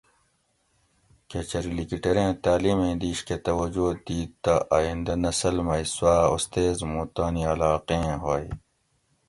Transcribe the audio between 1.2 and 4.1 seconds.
کہ چری لِکیٹیریں تعلیمیں دِیش کہ توجہ